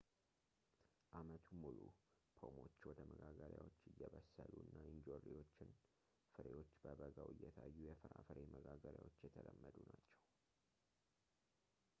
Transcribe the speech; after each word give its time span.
አመቱን 1.17 1.57
ሙሉ 1.63 1.79
ፖሞች 2.39 2.77
ወደ 2.89 2.99
መጋገሪያዎች 3.09 3.77
እየበሰሉ 3.91 4.51
እና 4.65 4.77
እንጆሪዎችና 4.93 5.69
ፍሬዎች 6.33 6.71
በበጋው 6.85 7.31
እየታዩ 7.35 7.77
የፍራፍሬ 7.89 8.39
መጋገሪያዎች 8.57 9.19
የተለመዱ 9.27 9.77
ናቸው 9.93 10.19